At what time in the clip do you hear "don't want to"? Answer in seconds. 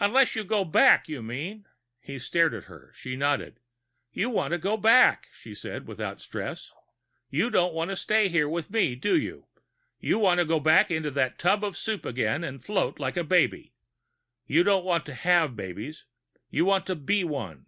7.50-7.94, 14.64-15.14